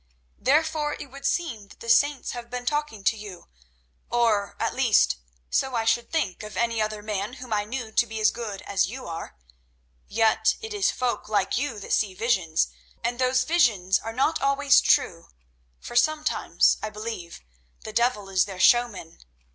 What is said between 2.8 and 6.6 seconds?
to you, or, at least, so I should think of